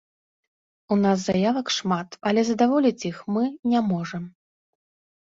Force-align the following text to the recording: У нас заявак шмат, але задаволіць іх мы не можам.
У 0.93 0.95
нас 1.05 1.17
заявак 1.23 1.67
шмат, 1.77 2.17
але 2.29 2.41
задаволіць 2.47 3.05
іх 3.11 3.21
мы 3.37 3.43
не 3.75 3.79
можам. 3.91 4.23